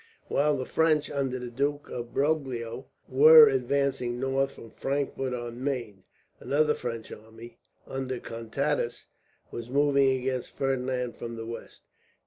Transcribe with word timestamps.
While 0.29 0.57
the 0.57 0.65
French, 0.65 1.11
under 1.11 1.37
the 1.37 1.51
Duke 1.51 1.87
of 1.91 2.11
Broglio, 2.11 2.87
were 3.07 3.47
advancing 3.47 4.19
north 4.19 4.53
from 4.53 4.71
Frankfort 4.71 5.35
on 5.35 5.63
Maine; 5.63 6.05
another 6.39 6.73
French 6.73 7.11
army, 7.11 7.59
under 7.85 8.19
Contades, 8.19 9.05
was 9.51 9.69
moving 9.69 10.09
against 10.19 10.57
Ferdinand 10.57 11.17
from 11.17 11.35
the 11.35 11.45
west. 11.45 11.83